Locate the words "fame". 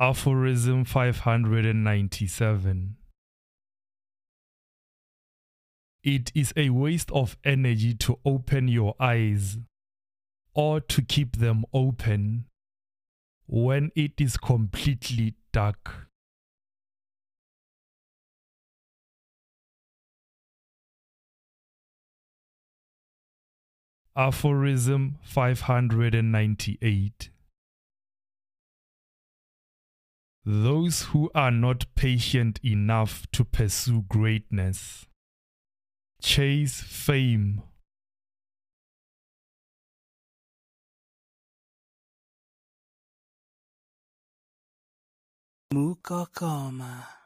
36.80-37.60